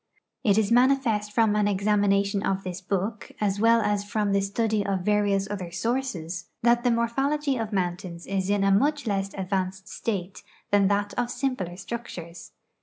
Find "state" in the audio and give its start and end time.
9.87-10.41